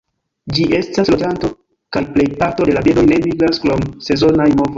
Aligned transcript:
Ĝi 0.57 0.63
estas 0.77 1.11
loĝanto, 1.13 1.51
kaj 1.97 2.03
plej 2.15 2.25
parto 2.41 2.67
de 2.71 2.75
la 2.79 2.85
birdoj 2.89 3.05
ne 3.13 3.21
migras, 3.29 3.63
krom 3.67 3.87
sezonaj 4.09 4.51
movoj. 4.57 4.69